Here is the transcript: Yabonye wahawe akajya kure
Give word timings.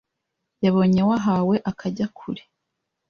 Yabonye 0.63 1.01
wahawe 1.09 1.55
akajya 1.71 2.05
kure 2.17 2.43